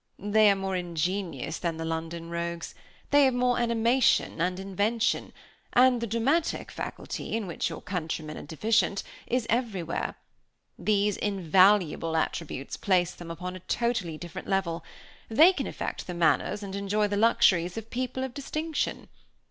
[0.17, 2.73] They are more ingenious than the London rogues;
[3.11, 5.31] they have more animation and invention,
[5.73, 10.15] and the dramatic faculty, in which your countrymen are deficient, is everywhere.
[10.79, 14.83] These invaluable attributes place them upon a totally different level.
[15.29, 19.07] They can affect the manners and enjoy the luxuries of people of distinction.